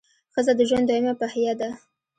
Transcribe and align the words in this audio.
ښځه 0.33 0.53
د 0.57 0.61
ژوند 0.69 0.85
دویمه 0.87 1.13
پهیه 1.21 1.53
ده. 1.59 1.69